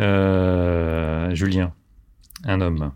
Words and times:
Euh, 0.00 1.34
Julien, 1.34 1.72
un 2.44 2.60
homme. 2.60 2.92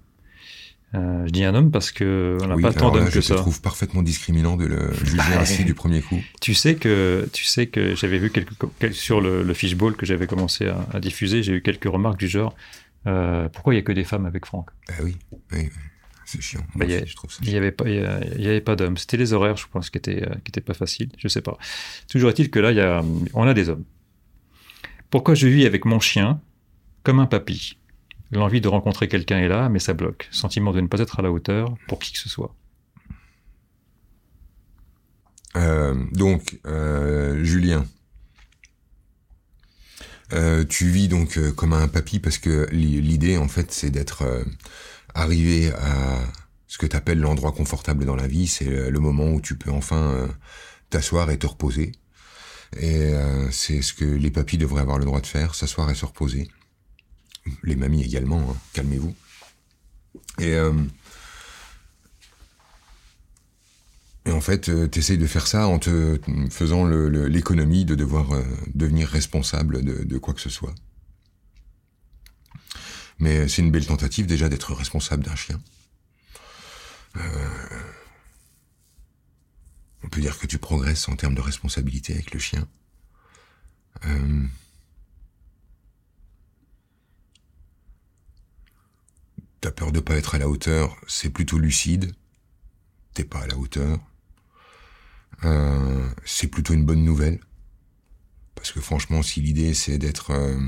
Euh, 0.94 1.26
je 1.26 1.30
dis 1.32 1.44
un 1.44 1.54
homme 1.54 1.70
parce 1.70 1.90
que 1.92 2.38
on 2.42 2.46
n'a 2.46 2.54
Oui, 2.56 2.62
pas 2.62 2.72
tant 2.72 2.90
d'hommes 2.90 3.04
que 3.06 3.10
je 3.10 3.20
ça. 3.20 3.34
te 3.34 3.40
trouve 3.40 3.60
parfaitement 3.60 4.02
discriminant 4.02 4.56
de 4.56 4.64
le 4.66 4.90
juger 5.04 5.16
Bah, 5.34 5.40
ainsi 5.40 5.64
du 5.64 5.74
premier 5.74 6.00
coup. 6.00 6.22
Tu 6.40 6.54
sais 6.54 6.76
que 6.76 7.28
tu 7.32 7.44
sais 7.44 7.66
que 7.66 7.94
j'avais 7.94 8.18
vu 8.18 8.30
quelques 8.30 8.52
quel- 8.78 8.94
sur 8.94 9.20
le, 9.20 9.42
le 9.42 9.54
fishball 9.54 9.94
que 9.96 10.06
j'avais 10.06 10.26
commencé 10.26 10.66
à, 10.66 10.86
à 10.92 11.00
diffuser, 11.00 11.42
j'ai 11.42 11.52
eu 11.52 11.62
quelques 11.62 11.84
remarques 11.84 12.18
du 12.18 12.26
genre 12.28 12.54
euh, 13.06 13.48
pourquoi 13.50 13.74
il 13.74 13.76
y 13.76 13.80
a 13.80 13.82
que 13.82 13.92
des 13.92 14.04
femmes 14.04 14.24
avec 14.26 14.46
Franck? 14.46 14.70
Bah 14.88 14.94
oui, 15.04 15.16
c'est 16.24 16.40
chiant. 16.40 16.60
Bah, 16.74 16.84
Moi 16.84 16.86
il 16.86 16.90
y 16.90 16.94
a- 16.94 16.98
aussi, 17.02 17.06
je 17.10 17.16
trouve 17.16 17.30
ça 17.30 17.38
Il 17.42 17.48
y 17.48 17.50
chiant. 17.50 17.58
avait 17.58 17.70
pas 17.72 17.84
il 17.86 17.94
y 17.96 17.98
a- 18.00 18.20
il 18.36 18.42
y 18.42 18.48
avait 18.48 18.60
pas 18.62 18.74
d'hommes, 18.74 18.96
c'était 18.96 19.18
les 19.18 19.34
horaires, 19.34 19.58
je 19.58 19.66
pense, 19.70 19.90
qui 19.90 19.98
étaient 19.98 20.22
qui 20.42 20.48
étaient 20.50 20.62
pas 20.62 20.74
faciles, 20.74 21.10
je 21.18 21.28
sais 21.28 21.42
pas. 21.42 21.58
Toujours 22.10 22.30
est-il 22.30 22.50
que 22.50 22.60
là 22.60 22.70
il 22.72 22.78
y 22.78 22.80
a 22.80 23.04
on 23.34 23.46
a 23.46 23.52
des 23.52 23.68
hommes. 23.68 23.84
Pourquoi 25.10 25.34
je 25.34 25.48
vis 25.48 25.66
avec 25.66 25.84
mon 25.84 26.00
chien? 26.00 26.40
Comme 27.08 27.20
un 27.20 27.26
papy 27.26 27.78
L'envie 28.32 28.60
de 28.60 28.68
rencontrer 28.68 29.08
quelqu'un 29.08 29.38
est 29.38 29.48
là, 29.48 29.70
mais 29.70 29.78
ça 29.78 29.94
bloque. 29.94 30.28
Sentiment 30.30 30.74
de 30.74 30.82
ne 30.82 30.88
pas 30.88 31.00
être 31.00 31.18
à 31.18 31.22
la 31.22 31.32
hauteur 31.32 31.74
pour 31.86 32.00
qui 32.00 32.12
que 32.12 32.18
ce 32.18 32.28
soit. 32.28 32.54
Euh, 35.56 35.94
donc, 36.12 36.60
euh, 36.66 37.42
Julien, 37.42 37.86
euh, 40.34 40.66
tu 40.66 40.90
vis 40.90 41.08
donc 41.08 41.38
comme 41.54 41.72
un 41.72 41.88
papy 41.88 42.18
parce 42.18 42.36
que 42.36 42.68
l'i- 42.72 43.00
l'idée, 43.00 43.38
en 43.38 43.48
fait, 43.48 43.72
c'est 43.72 43.88
d'être 43.88 44.44
arrivé 45.14 45.72
à 45.72 46.18
ce 46.66 46.76
que 46.76 46.84
tu 46.84 46.94
appelles 46.94 47.20
l'endroit 47.20 47.52
confortable 47.52 48.04
dans 48.04 48.16
la 48.16 48.26
vie. 48.26 48.48
C'est 48.48 48.90
le, 48.90 49.00
moment 49.00 49.30
où 49.30 49.40
tu 49.40 49.56
peux 49.56 49.70
enfin 49.70 50.28
t'asseoir 50.90 51.30
et 51.30 51.38
te 51.38 51.46
reposer. 51.46 51.92
Et 52.78 53.10
c'est 53.50 53.80
ce 53.80 53.94
que 53.94 54.04
les 54.04 54.30
papys 54.30 54.58
devraient 54.58 54.82
avoir 54.82 54.98
le 54.98 55.06
droit 55.06 55.22
de 55.22 55.26
faire, 55.26 55.54
s'asseoir 55.54 55.90
et 55.90 55.94
se 55.94 56.04
reposer. 56.04 56.50
Les 57.62 57.76
mamies 57.76 58.02
également, 58.02 58.40
hein, 58.40 58.56
calmez-vous. 58.72 59.14
Et 60.38 60.54
euh, 60.54 60.72
Et 64.28 64.30
en 64.30 64.42
fait, 64.42 64.68
euh, 64.68 64.86
t'essayes 64.86 65.16
de 65.16 65.26
faire 65.26 65.46
ça 65.46 65.68
en 65.68 65.78
te 65.78 66.20
faisant 66.50 66.86
l'économie 66.86 67.86
de 67.86 67.94
devoir 67.94 68.32
euh, 68.32 68.44
devenir 68.74 69.08
responsable 69.08 69.82
de, 69.82 70.18
quoi 70.18 70.34
que 70.34 70.42
ce 70.42 70.50
soit. 70.50 70.74
Mais 73.18 73.48
c'est 73.48 73.62
une 73.62 73.70
belle 73.70 73.86
tentative 73.86 74.26
déjà 74.26 74.50
d'être 74.50 74.74
responsable 74.74 75.24
d'un 75.24 75.34
chien. 75.34 75.58
On 80.04 80.08
peut 80.10 80.20
dire 80.20 80.38
que 80.38 80.46
tu 80.46 80.58
progresses 80.58 81.08
en 81.08 81.16
termes 81.16 81.34
de 81.34 81.40
responsabilité 81.40 82.12
avec 82.12 82.34
le 82.34 82.38
chien. 82.38 82.68
Peur 89.76 89.92
de 89.92 90.00
pas 90.00 90.16
être 90.16 90.34
à 90.34 90.38
la 90.38 90.48
hauteur, 90.48 90.96
c'est 91.06 91.30
plutôt 91.30 91.58
lucide. 91.58 92.12
T'es 93.14 93.24
pas 93.24 93.40
à 93.40 93.46
la 93.46 93.56
hauteur. 93.56 93.98
Euh, 95.44 96.08
c'est 96.24 96.48
plutôt 96.48 96.74
une 96.74 96.84
bonne 96.84 97.04
nouvelle. 97.04 97.40
Parce 98.54 98.72
que 98.72 98.80
franchement, 98.80 99.22
si 99.22 99.40
l'idée 99.40 99.74
c'est 99.74 99.98
d'être 99.98 100.30
euh, 100.30 100.58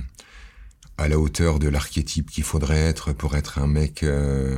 à 0.99 1.09
la 1.09 1.19
hauteur 1.19 1.59
de 1.59 1.69
l'archétype 1.69 2.31
qu'il 2.31 2.45
faudrait 2.45 2.79
être 2.79 3.13
pour 3.13 3.37
être 3.37 3.59
un 3.59 3.67
mec, 3.67 4.03
euh, 4.03 4.57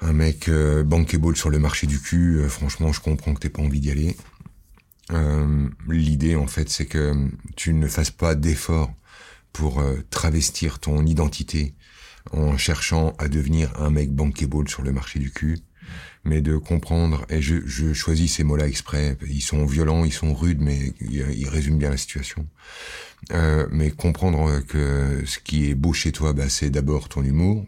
un 0.00 0.12
mec 0.12 0.50
bankable 0.50 1.36
sur 1.36 1.50
le 1.50 1.58
marché 1.58 1.86
du 1.86 2.00
cul, 2.00 2.48
franchement, 2.48 2.92
je 2.92 3.00
comprends 3.00 3.34
que 3.34 3.40
t'aies 3.40 3.50
pas 3.50 3.62
envie 3.62 3.80
d'y 3.80 3.90
aller. 3.90 4.16
L'idée 5.88 6.36
en 6.36 6.46
fait, 6.46 6.68
c'est 6.68 6.86
que 6.86 7.28
tu 7.56 7.72
ne 7.72 7.88
fasses 7.88 8.10
pas 8.10 8.34
d'efforts 8.34 8.92
pour 9.56 9.80
euh, 9.80 9.96
travestir 10.10 10.80
ton 10.80 11.06
identité 11.06 11.74
en 12.30 12.58
cherchant 12.58 13.14
à 13.18 13.28
devenir 13.28 13.72
un 13.80 13.88
mec 13.88 14.12
bankable 14.12 14.68
sur 14.68 14.82
le 14.82 14.92
marché 14.92 15.18
du 15.18 15.30
cul, 15.30 15.58
mais 16.24 16.42
de 16.42 16.58
comprendre, 16.58 17.24
et 17.30 17.40
je, 17.40 17.64
je 17.64 17.94
choisis 17.94 18.34
ces 18.34 18.44
mots-là 18.44 18.68
exprès, 18.68 19.16
ils 19.26 19.40
sont 19.40 19.64
violents, 19.64 20.04
ils 20.04 20.12
sont 20.12 20.34
rudes, 20.34 20.60
mais 20.60 20.92
ils, 21.00 21.48
résument 21.48 21.78
bien 21.78 21.88
la 21.88 21.96
situation. 21.96 22.46
Euh, 23.32 23.66
mais 23.70 23.90
comprendre 23.92 24.60
que 24.60 25.22
ce 25.24 25.38
qui 25.38 25.70
est 25.70 25.74
beau 25.74 25.94
chez 25.94 26.12
toi, 26.12 26.34
bah, 26.34 26.50
c'est 26.50 26.68
d'abord 26.68 27.08
ton 27.08 27.22
humour, 27.22 27.64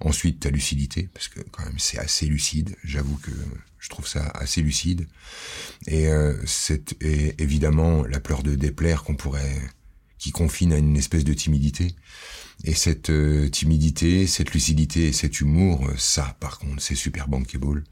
ensuite 0.00 0.40
ta 0.40 0.50
lucidité, 0.50 1.10
parce 1.14 1.28
que 1.28 1.38
quand 1.52 1.64
même 1.64 1.78
c'est 1.78 1.98
assez 1.98 2.26
lucide, 2.26 2.74
j'avoue 2.82 3.18
que 3.18 3.30
je 3.78 3.88
trouve 3.88 4.08
ça 4.08 4.26
assez 4.34 4.62
lucide, 4.62 5.06
et 5.86 6.08
euh, 6.08 6.34
c'est 6.44 6.96
évidemment 7.38 8.02
la 8.02 8.18
peur 8.18 8.42
de 8.42 8.56
déplaire 8.56 9.04
qu'on 9.04 9.14
pourrait 9.14 9.60
qui 10.20 10.30
confine 10.30 10.72
à 10.72 10.76
une 10.76 10.96
espèce 10.96 11.24
de 11.24 11.34
timidité. 11.34 11.96
Et 12.62 12.74
cette 12.74 13.08
euh, 13.08 13.48
timidité, 13.48 14.26
cette 14.26 14.52
lucidité 14.52 15.06
et 15.06 15.12
cet 15.12 15.40
humour, 15.40 15.86
euh, 15.86 15.94
ça, 15.96 16.36
par 16.40 16.58
contre, 16.58 16.82
c'est 16.82 16.94
super 16.94 17.26
bankable. 17.26 17.84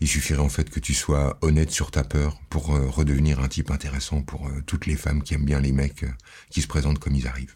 Il 0.00 0.08
suffirait 0.08 0.40
en 0.40 0.48
fait 0.48 0.70
que 0.70 0.80
tu 0.80 0.94
sois 0.94 1.38
honnête 1.42 1.70
sur 1.70 1.90
ta 1.90 2.02
peur 2.02 2.40
pour 2.48 2.74
euh, 2.74 2.88
redevenir 2.88 3.40
un 3.40 3.48
type 3.48 3.70
intéressant 3.70 4.22
pour 4.22 4.46
euh, 4.46 4.62
toutes 4.66 4.86
les 4.86 4.96
femmes 4.96 5.22
qui 5.22 5.34
aiment 5.34 5.44
bien 5.44 5.60
les 5.60 5.72
mecs 5.72 6.06
qui 6.48 6.62
se 6.62 6.66
présentent 6.66 6.98
comme 6.98 7.14
ils 7.14 7.28
arrivent. 7.28 7.54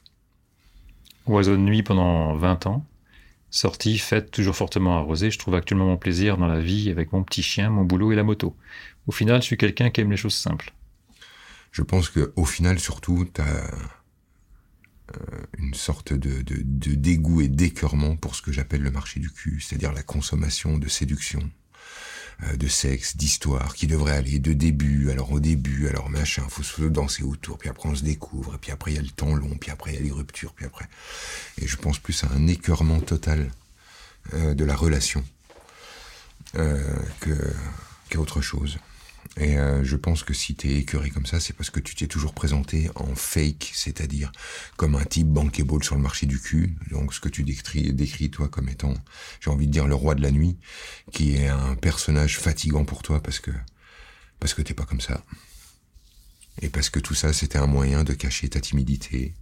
Oiseau 1.27 1.53
de 1.53 1.63
nuit 1.63 1.83
pendant 1.83 2.37
20 2.37 2.67
ans. 2.67 2.85
Sortie, 3.49 3.99
fête, 3.99 4.31
toujours 4.31 4.55
fortement 4.55 4.99
arrosée. 4.99 5.31
Je 5.31 5.39
trouve 5.39 5.55
actuellement 5.55 5.87
mon 5.87 5.97
plaisir 5.97 6.37
dans 6.37 6.47
la 6.47 6.61
vie 6.61 6.91
avec 6.91 7.13
mon 7.13 7.25
petit 7.25 7.43
chien, 7.43 7.71
mon 7.71 7.85
boulot 7.85 8.13
et 8.13 8.17
la 8.17 8.23
moto. 8.23 8.55
Au 9.07 9.13
final, 9.13 9.41
je 9.41 9.47
suis 9.47 9.57
quelqu'un 9.57 9.91
qui 9.91 10.03
aime 10.03 10.11
les 10.11 10.17
choses 10.19 10.35
simples. 10.35 10.73
Je 11.73 11.83
pense 11.83 12.11
que 12.11 12.33
au 12.37 12.45
final, 12.45 12.79
surtout, 12.79 13.25
t'as 13.33 13.71
une 15.59 15.75
sorte 15.75 16.13
de, 16.13 16.43
de, 16.43 16.95
dégoût 16.95 17.41
et 17.41 17.49
d'écœurement 17.49 18.17
pour 18.17 18.35
ce 18.35 18.43
que 18.43 18.53
j'appelle 18.53 18.83
le 18.83 18.91
marché 18.91 19.21
du 19.21 19.31
cul, 19.31 19.61
c'est-à-dire 19.61 19.93
la 19.93 20.03
consommation 20.03 20.79
de 20.79 20.89
séduction, 20.89 21.51
euh, 22.45 22.57
de 22.57 22.69
sexe, 22.69 23.17
d'histoire, 23.17 23.75
qui 23.75 23.87
devrait 23.87 24.15
aller 24.15 24.39
de 24.39 24.53
début, 24.53 25.11
alors 25.11 25.33
au 25.33 25.41
début, 25.41 25.89
alors 25.89 26.09
machin, 26.09 26.45
faut 26.49 26.63
se 26.63 26.83
danser 26.83 27.23
autour, 27.23 27.59
puis 27.59 27.69
après 27.69 27.89
on 27.89 27.95
se 27.95 28.05
découvre, 28.05 28.57
puis 28.59 28.71
après 28.71 28.93
il 28.93 28.95
y 28.95 28.99
a 28.99 29.03
le 29.03 29.09
temps 29.09 29.35
long, 29.35 29.57
puis 29.59 29.71
après 29.71 29.93
il 29.93 29.95
y 29.97 29.99
a 29.99 30.03
les 30.03 30.11
ruptures, 30.11 30.55
puis 30.55 30.65
après... 30.65 30.89
Et 31.61 31.67
je 31.67 31.77
pense 31.77 31.99
plus 31.99 32.25
à 32.25 32.29
un 32.33 32.47
écœurement 32.47 33.01
total 33.01 33.51
euh, 34.35 34.55
de 34.55 34.65
la 34.65 34.75
relation 34.75 35.25
euh, 36.57 36.83
qu'à 38.09 38.19
autre 38.19 38.41
chose. 38.41 38.79
Et 39.37 39.57
euh, 39.57 39.85
je 39.85 39.97
pense 39.97 40.25
que 40.25 40.35
si 40.35 40.55
t'es 40.55 40.73
écœuré 40.75 41.11
comme 41.11 41.27
ça, 41.27 41.39
c'est 41.39 41.53
parce 41.53 41.71
que 41.71 41.79
tu 41.79 41.95
t'es 41.95 42.09
toujours 42.09 42.35
présenté 42.35 42.91
en 42.97 43.15
fake, 43.15 43.71
c'est-à-dire 43.75 44.33
comme 44.77 44.97
un 44.97 45.05
type 45.05 45.29
bankable 45.29 45.85
sur 45.85 45.95
le 45.95 46.03
marché 46.03 46.27
du 46.27 46.41
cul. 46.41 46.77
Donc 46.91 47.15
ce 47.15 47.21
que 47.21 47.29
tu 47.29 47.45
décris, 47.45 47.93
décris 47.93 48.31
toi 48.31 48.49
comme 48.49 48.69
étant, 48.69 48.95
j'ai 49.41 49.51
envie 49.51 49.69
de 49.69 49.73
dire 49.73 49.87
le 49.87 49.95
roi 49.95 50.15
de 50.15 50.23
la 50.23 50.33
nuit, 50.33 50.59
qui 51.13 51.37
est 51.37 51.49
un 51.49 51.77
personnage 51.77 52.39
fatigant 52.39 52.85
pour 52.85 53.03
toi 53.03 53.23
parce 53.23 53.39
que 53.39 53.53
parce 54.41 54.55
que 54.55 54.63
t'es 54.63 54.75
pas 54.75 54.85
comme 54.85 55.01
ça. 55.01 55.23
Et 56.63 56.69
parce 56.69 56.91
que 56.91 56.99
tout 56.99 57.15
ça, 57.15 57.33
c'était 57.33 57.59
un 57.59 57.67
moyen 57.67 58.05
de 58.05 58.13
cacher 58.13 58.49
ta 58.49 58.61
timidité. 58.61 59.35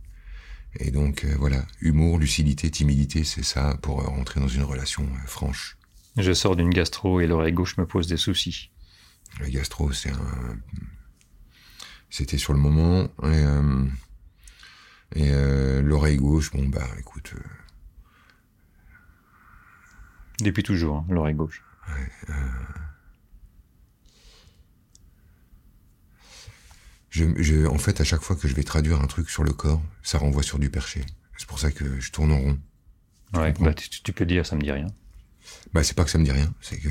Et 0.78 0.91
donc 0.91 1.25
euh, 1.25 1.34
voilà, 1.38 1.65
humour, 1.81 2.19
lucidité, 2.19 2.70
timidité, 2.70 3.25
c'est 3.25 3.44
ça 3.44 3.78
pour 3.81 4.05
rentrer 4.05 4.38
dans 4.38 4.49
une 4.49 4.62
relation 4.65 5.05
euh, 5.05 5.26
franche. 5.26 5.78
Je 6.16 6.32
sors 6.32 6.56
d'une 6.56 6.70
gastro 6.70 7.20
et 7.20 7.26
l'oreille 7.26 7.53
gauche 7.53 7.78
me 7.78 7.87
pose 7.87 8.06
des 8.06 8.16
soucis. 8.16 8.70
Le 9.41 9.49
gastro, 9.49 9.93
c'est 9.93 10.11
un... 10.11 10.59
C'était 12.11 12.39
sur 12.39 12.53
le 12.53 12.59
moment. 12.59 13.05
Et, 13.05 13.09
euh, 13.25 13.84
et 15.15 15.31
euh, 15.31 15.83
l'oreille 15.83 16.16
gauche, 16.16 16.50
bon, 16.53 16.66
bah, 16.69 16.87
écoute, 16.99 17.33
euh, 17.37 17.41
Depuis 20.41 20.62
toujours, 20.62 20.99
hein, 20.99 21.06
l'oreille 21.09 21.34
gauche. 21.34 21.62
je, 27.11 27.25
je, 27.43 27.67
en 27.67 27.78
fait, 27.78 28.00
à 28.00 28.05
chaque 28.05 28.21
fois 28.22 28.37
que 28.37 28.49
je 28.49 28.55
vais 28.55 28.62
traduire 28.65 29.00
un 29.00 29.06
truc 29.06 29.31
sur 29.31 29.44
le 29.44 29.53
corps, 29.53 29.83
ça 30.03 30.19
renvoie 30.19 30.43
sur 30.43 30.58
du 30.58 30.70
perché. 30.70 31.05
C'est 31.37 31.47
pour 31.49 31.58
ça 31.58 31.70
que 31.73 32.00
je 32.00 32.11
tourne 32.12 32.32
en 32.32 32.38
rond. 32.38 32.58
Ouais, 33.35 33.49
comprends. 33.52 33.67
bah, 33.67 33.75
tu, 33.75 33.88
tu 33.88 34.12
peux 34.12 34.26
dire, 34.26 34.47
ça 34.47 34.56
me 34.56 34.62
dit 34.62 34.73
rien. 34.73 34.87
Bah, 35.73 35.83
c'est 35.85 35.95
pas 35.95 36.05
que 36.05 36.11
ça 36.11 36.19
me 36.19 36.25
dit 36.25 36.33
rien, 36.33 36.53
c'est 36.61 36.79
que 36.79 36.89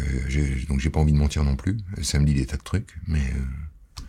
donc 0.68 0.80
j'ai 0.80 0.90
pas 0.90 1.00
envie 1.00 1.14
de 1.14 1.18
mentir 1.18 1.44
non 1.44 1.56
plus. 1.56 1.78
Ça 2.04 2.20
me 2.20 2.26
dit 2.26 2.34
des 2.36 2.46
tas 2.46 2.58
de 2.58 2.64
trucs, 2.64 2.96
mais 3.08 3.20
euh, 3.20 4.02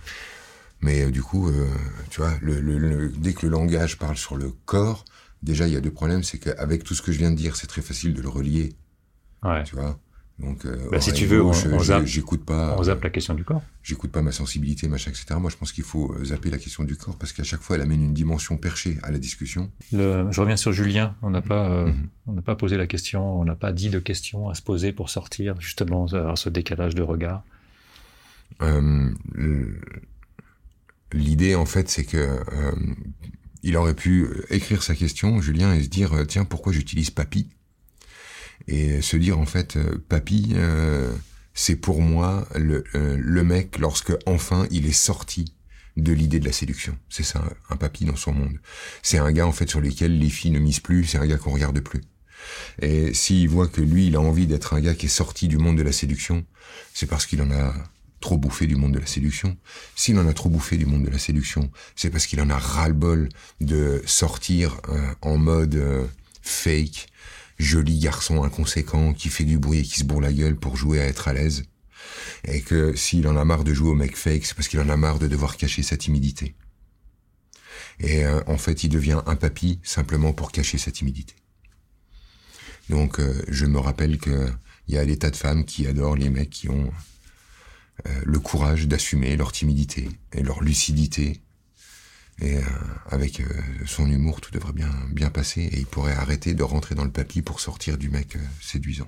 mais 0.81 1.03
euh, 1.05 1.11
du 1.11 1.23
coup, 1.23 1.49
euh, 1.49 1.67
tu 2.11 2.21
vois, 2.21 2.35
le, 2.41 2.61
le, 2.61 2.79
le- 2.79 3.09
dès 3.09 3.33
que 3.33 3.47
le 3.47 3.53
langage 3.53 3.99
parle 3.99 4.17
sur 4.17 4.37
le 4.37 4.51
corps, 4.65 5.05
déjà 5.43 5.67
il 5.67 5.73
y 5.75 5.77
a 5.77 5.81
deux 5.81 5.91
problèmes, 5.91 6.23
c'est 6.23 6.39
qu'avec 6.39 6.85
tout 6.85 6.95
ce 6.95 7.03
que 7.03 7.13
je 7.13 7.19
viens 7.19 7.31
de 7.31 7.37
dire, 7.37 7.57
c'est 7.57 7.67
très 7.67 7.83
facile 7.83 8.15
de 8.15 8.23
le 8.23 8.29
relier, 8.29 8.75
Ouais. 9.43 9.65
tu 9.65 9.75
vois? 9.77 9.99
Donc, 10.39 10.65
euh, 10.67 10.77
Bah, 10.93 11.01
si 11.01 11.13
tu 11.13 11.27
veux, 11.27 11.43
on- 11.43 11.53
zappe- 11.53 12.07
j'écoute 12.07 12.45
pas, 12.45 12.77
On 12.79 12.85
zappe 12.85 13.03
la 13.03 13.11
question 13.11 13.35
du 13.35 13.43
corps. 13.43 13.61
j'écoute 13.83 14.13
pas 14.13 14.23
ma 14.23 14.31
sensibilité, 14.31 14.87
machin, 14.87 15.11
etc. 15.11 15.35
Moi, 15.41 15.51
je 15.51 15.57
pense 15.57 15.73
qu'il 15.73 15.83
faut 15.83 16.13
euh, 16.13 16.25
zapper 16.27 16.49
la 16.51 16.59
question 16.59 16.85
du 16.85 16.95
corps 16.97 17.17
parce 17.17 17.33
qu'à 17.33 17.43
chaque 17.43 17.61
fois, 17.61 17.75
elle 17.75 17.83
amène 17.83 18.03
une 18.05 18.15
dimension 18.15 18.57
perchée 18.57 18.99
à 19.03 19.11
la 19.11 19.19
discussion. 19.19 19.69
Le- 19.93 20.29
je 20.31 20.41
reviens 20.41 20.57
sur 20.57 20.73
Julien. 20.73 21.17
On 21.23 21.31
n'a 21.31 21.43
pas, 21.43 21.69
euh, 21.69 21.87
Mhm. 21.87 22.09
on 22.29 22.33
n'a 22.35 22.43
pas 22.43 22.55
posé 22.55 22.77
la 22.77 22.87
question, 22.87 23.41
on 23.41 23.45
n'a 23.45 23.57
pas 23.57 23.73
dit 23.73 23.91
de 23.91 23.99
question 23.99 24.49
à 24.49 24.55
se 24.55 24.63
poser 24.63 24.93
pour 24.93 25.11
sortir 25.11 25.61
justement 25.61 26.07
à 26.07 26.37
ce 26.37 26.49
décalage 26.49 26.95
de 26.95 27.03
regard. 27.03 27.43
Euh, 28.63 29.11
L'idée, 31.13 31.55
en 31.55 31.65
fait, 31.65 31.89
c'est 31.89 32.05
que 32.05 32.17
euh, 32.19 32.73
il 33.63 33.77
aurait 33.77 33.95
pu 33.95 34.25
euh, 34.25 34.45
écrire 34.51 34.83
sa 34.83 34.95
question, 34.95 35.41
Julien, 35.41 35.73
et 35.73 35.83
se 35.83 35.89
dire 35.89 36.13
euh, 36.13 36.25
tiens 36.25 36.45
pourquoi 36.45 36.73
j'utilise 36.73 37.11
papy 37.11 37.49
et 38.69 39.03
se 39.03 39.17
dire 39.17 39.39
en 39.39 39.47
fait 39.47 39.77
euh, 39.77 39.99
papy 40.09 40.55
c'est 41.55 41.77
pour 41.77 42.01
moi 42.01 42.47
le, 42.55 42.85
le 42.93 43.43
mec 43.43 43.79
lorsque 43.79 44.13
enfin 44.27 44.67
il 44.71 44.87
est 44.87 44.93
sorti 44.93 45.57
de 45.99 46.13
l'idée 46.13 46.39
de 46.39 46.47
la 46.47 46.53
séduction. 46.53 46.97
C'est 47.09 47.25
ça, 47.25 47.43
un 47.71 47.77
papy 47.77 48.05
dans 48.05 48.17
son 48.17 48.33
monde. 48.33 48.59
C'est 49.03 49.19
un 49.19 49.31
gars 49.33 49.47
en 49.47 49.53
fait 49.53 49.69
sur 49.69 49.81
lequel 49.81 50.19
les 50.19 50.31
filles 50.31 50.53
ne 50.53 50.59
misent 50.59 50.81
plus, 50.81 51.05
c'est 51.05 51.19
un 51.19 51.27
gars 51.27 51.37
qu'on 51.37 51.51
regarde 51.51 51.81
plus. 51.81 52.03
Et 52.81 53.13
s'il 53.15 53.49
voit 53.49 53.67
que 53.67 53.81
lui, 53.81 54.07
il 54.07 54.17
a 54.17 54.21
envie 54.21 54.47
d'être 54.47 54.75
un 54.75 54.81
gars 54.81 54.95
qui 54.95 55.07
est 55.07 55.11
sorti 55.11 55.49
du 55.49 55.59
monde 55.59 55.77
de 55.77 55.83
la 55.83 55.93
séduction, 55.93 56.45
c'est 56.95 57.07
parce 57.07 57.27
qu'il 57.27 57.43
en 57.43 57.51
a 57.51 57.75
trop 58.21 58.37
bouffé 58.37 58.67
du 58.67 58.77
monde 58.77 58.93
de 58.93 58.99
la 58.99 59.07
séduction. 59.07 59.57
S'il 59.95 60.19
en 60.19 60.29
a 60.29 60.33
trop 60.33 60.49
bouffé 60.49 60.77
du 60.77 60.87
monde 60.87 61.05
de 61.05 61.11
la 61.11 61.19
séduction, 61.19 61.71
c'est 61.97 62.11
parce 62.11 62.27
qu'il 62.27 62.41
en 62.41 62.51
a 62.51 62.59
ras-le-bol 62.59 63.29
de 63.61 64.03
sortir 64.07 64.81
euh, 64.89 65.15
en 65.23 65.37
mode 65.37 65.75
euh, 65.75 66.07
fake, 66.43 67.09
joli 67.59 67.99
garçon 67.99 68.45
inconséquent 68.45 69.13
qui 69.13 69.29
fait 69.29 69.45
du 69.45 69.59
bruit 69.59 69.81
et 69.81 69.83
qui 69.83 69.99
se 70.01 70.05
bourre 70.05 70.21
la 70.21 70.33
gueule 70.33 70.57
pour 70.57 70.77
jouer 70.77 71.01
à 71.01 71.07
être 71.07 71.29
à 71.29 71.33
l'aise. 71.33 71.65
Et 72.45 72.61
que 72.61 72.95
s'il 72.95 73.27
en 73.27 73.37
a 73.37 73.45
marre 73.45 73.65
de 73.65 73.75
jouer 73.75 73.91
au 73.91 73.95
mec 73.95 74.17
fake, 74.17 74.47
c'est 74.47 74.55
parce 74.55 74.69
qu'il 74.69 74.81
en 74.81 74.89
a 74.89 74.97
marre 74.97 75.19
de 75.19 75.27
devoir 75.27 75.57
cacher 75.57 75.83
sa 75.83 75.97
timidité. 75.97 76.55
Et 78.01 78.25
euh, 78.25 78.41
en 78.47 78.59
fait, 78.59 78.85
il 78.85 78.89
devient 78.89 79.21
un 79.27 79.35
papy 79.35 79.81
simplement 79.83 80.33
pour 80.33 80.53
cacher 80.53 80.79
sa 80.79 80.91
timidité. 80.91 81.35
Donc, 82.89 83.21
je 83.49 83.67
me 83.67 83.79
rappelle 83.79 84.19
que 84.19 84.51
il 84.89 84.95
y 84.95 84.99
a 84.99 85.05
des 85.05 85.19
tas 85.19 85.31
de 85.31 85.37
femmes 85.37 85.65
qui 85.65 85.87
adorent 85.87 86.17
les 86.17 86.31
mecs 86.31 86.51
qui 86.51 86.69
ont 86.69 86.91
euh, 88.07 88.23
le 88.25 88.39
courage 88.41 88.89
d'assumer 88.89 89.37
leur 89.37 89.53
timidité 89.53 90.09
et 90.33 90.43
leur 90.43 90.63
lucidité. 90.63 91.41
Et 92.41 92.57
euh, 92.57 92.63
avec 93.11 93.41
euh, 93.41 93.45
son 93.87 94.09
humour, 94.09 94.41
tout 94.41 94.53
devrait 94.53 94.73
bien, 94.73 94.91
bien 95.11 95.31
passer 95.31 95.63
et 95.63 95.79
il 95.79 95.87
pourrait 95.87 96.13
arrêter 96.13 96.55
de 96.55 96.63
rentrer 96.63 96.95
dans 96.95 97.05
le 97.05 97.11
papy 97.11 97.43
pour 97.43 97.61
sortir 97.61 97.99
du 97.99 98.11
mec 98.11 98.37
séduisant. 98.61 99.07